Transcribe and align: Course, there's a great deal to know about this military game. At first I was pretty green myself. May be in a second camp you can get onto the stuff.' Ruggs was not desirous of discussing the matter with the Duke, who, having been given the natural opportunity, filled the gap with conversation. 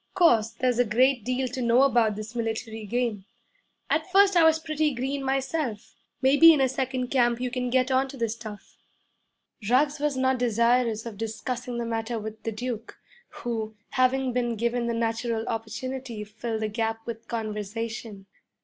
Course, 0.15 0.49
there's 0.49 0.79
a 0.79 0.83
great 0.83 1.23
deal 1.23 1.47
to 1.49 1.61
know 1.61 1.83
about 1.83 2.15
this 2.15 2.33
military 2.35 2.87
game. 2.87 3.25
At 3.87 4.11
first 4.11 4.35
I 4.35 4.43
was 4.43 4.57
pretty 4.57 4.95
green 4.95 5.23
myself. 5.23 5.93
May 6.23 6.37
be 6.37 6.51
in 6.51 6.59
a 6.59 6.67
second 6.67 7.09
camp 7.09 7.39
you 7.39 7.51
can 7.51 7.69
get 7.69 7.91
onto 7.91 8.17
the 8.17 8.27
stuff.' 8.27 8.77
Ruggs 9.69 9.99
was 9.99 10.17
not 10.17 10.39
desirous 10.39 11.05
of 11.05 11.19
discussing 11.19 11.77
the 11.77 11.85
matter 11.85 12.17
with 12.17 12.41
the 12.41 12.51
Duke, 12.51 12.97
who, 13.29 13.75
having 13.89 14.33
been 14.33 14.55
given 14.55 14.87
the 14.87 14.95
natural 14.95 15.45
opportunity, 15.47 16.23
filled 16.23 16.63
the 16.63 16.67
gap 16.67 17.05
with 17.05 17.27
conversation. 17.27 18.25